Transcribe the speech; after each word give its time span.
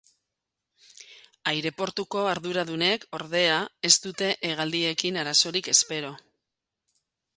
Aireportuko 1.51 2.23
arduradunek, 2.31 3.05
ordea, 3.19 3.59
ez 3.91 3.95
dute 4.07 4.31
hegaldiekin 4.51 5.23
arazorik 5.25 5.71
espero. 5.79 6.11